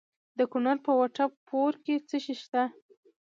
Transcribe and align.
د 0.37 0.39
کونړ 0.51 0.77
په 0.85 0.91
وټه 0.99 1.25
پور 1.47 1.73
کې 1.83 1.95
څه 2.07 2.17
شی 2.23 2.35
شته؟ 2.41 2.63